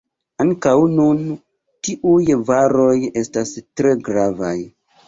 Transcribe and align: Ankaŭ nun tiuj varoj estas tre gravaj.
Ankaŭ 0.43 0.71
nun 0.93 1.19
tiuj 1.89 2.25
varoj 2.49 2.97
estas 3.25 3.57
tre 3.63 3.97
gravaj. 4.11 4.57